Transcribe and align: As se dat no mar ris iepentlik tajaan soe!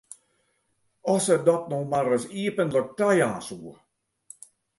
As 1.15 1.21
se 1.29 1.37
dat 1.49 1.63
no 1.73 1.79
mar 1.91 2.05
ris 2.11 2.25
iepentlik 2.41 2.89
tajaan 2.99 3.41
soe! 3.47 3.73